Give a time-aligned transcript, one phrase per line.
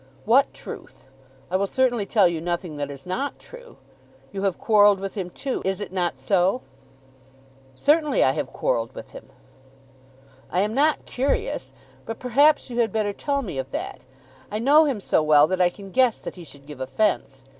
[0.25, 1.09] "What truth?
[1.51, 3.77] I will certainly tell you nothing that is not true.
[4.31, 5.61] You have quarrelled with him too.
[5.63, 6.63] Is it not so?"
[7.75, 9.29] "Certainly I have quarrelled with him."
[10.49, 11.71] "I am not curious;
[12.07, 14.01] but perhaps you had better tell me of that.
[14.49, 17.43] I know him so well that I can guess that he should give offence.